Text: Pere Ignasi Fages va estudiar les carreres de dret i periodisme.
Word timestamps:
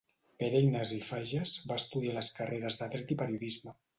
Pere 0.43 0.61
Ignasi 0.67 0.97
Fages 1.09 1.53
va 1.71 1.77
estudiar 1.83 2.17
les 2.17 2.33
carreres 2.39 2.81
de 2.83 2.91
dret 2.95 3.17
i 3.17 3.21
periodisme. 3.23 3.79